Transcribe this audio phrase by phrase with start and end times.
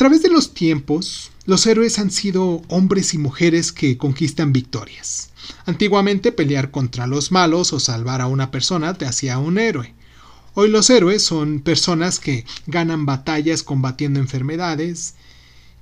[0.00, 5.28] través de los tiempos, los héroes han sido hombres y mujeres que conquistan victorias.
[5.66, 9.92] Antiguamente pelear contra los malos o salvar a una persona te hacía un héroe.
[10.54, 15.16] Hoy los héroes son personas que ganan batallas combatiendo enfermedades,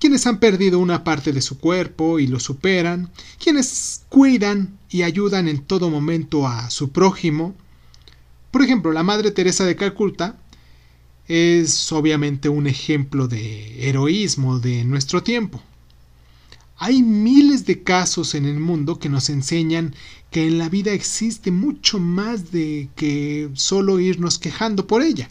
[0.00, 5.46] quienes han perdido una parte de su cuerpo y lo superan, quienes cuidan y ayudan
[5.46, 7.54] en todo momento a su prójimo.
[8.50, 10.40] Por ejemplo, la Madre Teresa de Calcuta
[11.28, 15.62] es obviamente un ejemplo de heroísmo de nuestro tiempo.
[16.78, 19.94] Hay miles de casos en el mundo que nos enseñan
[20.30, 25.28] que en la vida existe mucho más de que solo irnos quejando por ella.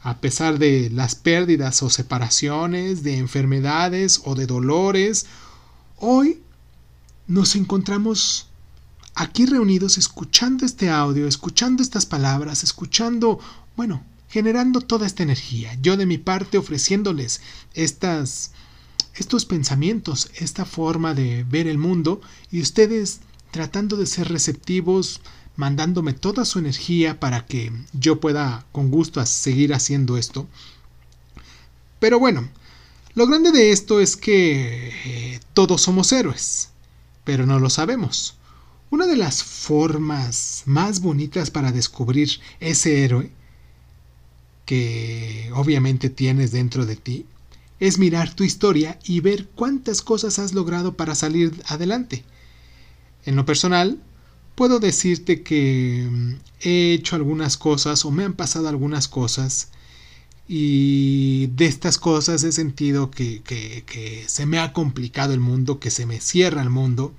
[0.00, 5.26] A pesar de las pérdidas o separaciones, de enfermedades o de dolores,
[5.96, 6.40] hoy
[7.26, 8.46] nos encontramos
[9.14, 13.40] aquí reunidos escuchando este audio, escuchando estas palabras, escuchando,
[13.76, 15.76] bueno, generando toda esta energía.
[15.80, 17.40] Yo de mi parte ofreciéndoles
[17.74, 18.52] estas
[19.14, 25.22] estos pensamientos, esta forma de ver el mundo y ustedes tratando de ser receptivos,
[25.56, 30.46] mandándome toda su energía para que yo pueda con gusto seguir haciendo esto.
[31.98, 32.48] Pero bueno,
[33.14, 36.68] lo grande de esto es que eh, todos somos héroes,
[37.24, 38.34] pero no lo sabemos.
[38.90, 43.32] Una de las formas más bonitas para descubrir ese héroe
[44.66, 47.24] que obviamente tienes dentro de ti
[47.80, 52.24] es mirar tu historia y ver cuántas cosas has logrado para salir adelante.
[53.24, 54.00] En lo personal,
[54.54, 59.70] puedo decirte que mm, he hecho algunas cosas o me han pasado algunas cosas
[60.48, 65.90] y de estas cosas he sentido que, que, se me ha complicado el mundo, que
[65.90, 67.12] se me cierra el mundo.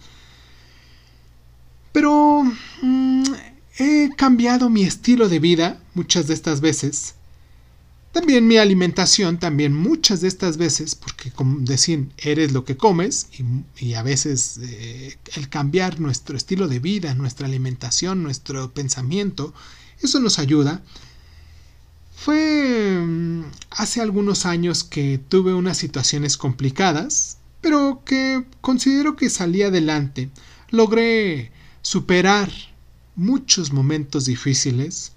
[1.91, 2.43] Pero
[2.81, 3.23] mm,
[3.79, 7.16] he cambiado mi estilo de vida muchas de estas veces
[8.17, 13.27] también mi alimentación, también muchas de estas veces, porque como decían, eres lo que comes
[13.79, 19.53] y, a veces eh, el cambiar nuestro estilo de vida, nuestra alimentación, nuestro pensamiento,
[20.01, 20.81] eso nos ayuda.
[22.15, 29.61] Fue mm, hace algunos años que tuve unas situaciones complicadas, pero que considero que salí
[29.61, 30.31] adelante.
[30.71, 31.51] Logré
[31.83, 32.51] superar
[33.15, 35.11] muchos momentos difíciles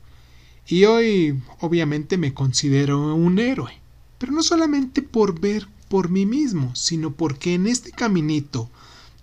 [0.66, 3.72] y hoy obviamente me considero un héroe,
[4.18, 8.70] pero no solamente por ver por mí mismo, sino porque en este caminito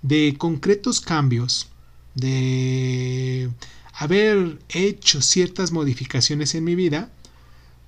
[0.01, 1.69] de concretos cambios,
[2.15, 3.49] de
[3.93, 7.09] haber hecho ciertas modificaciones en mi vida,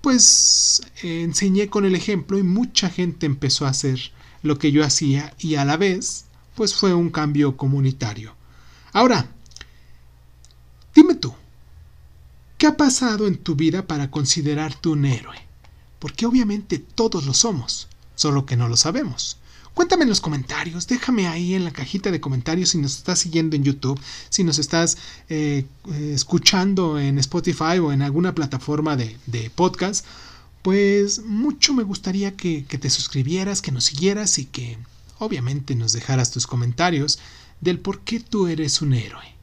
[0.01, 3.99] pues enseñé con el ejemplo y mucha gente empezó a hacer
[4.41, 8.33] lo que yo hacía y a la vez pues fue un cambio comunitario.
[8.93, 9.29] Ahora,
[10.95, 11.33] dime tú,
[12.59, 15.37] ¿Qué ha pasado en tu vida para considerarte un héroe?
[15.97, 19.37] Porque obviamente todos lo somos, solo que no lo sabemos.
[19.73, 23.55] Cuéntame en los comentarios, déjame ahí en la cajita de comentarios si nos estás siguiendo
[23.55, 24.97] en YouTube, si nos estás
[25.29, 30.05] eh, eh, escuchando en Spotify o en alguna plataforma de, podcast,
[30.61, 34.77] pues mucho me gustaría que, que te suscribieras, que nos siguieras y que
[35.17, 37.19] obviamente nos dejaras tus comentarios
[37.61, 39.38] del por qué tú eres un héroe.